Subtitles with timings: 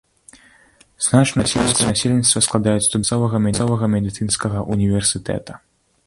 [1.07, 5.51] Значную частку насельніцтва складаюць студэнты мясцовага медыцынскага ўніверсітэта.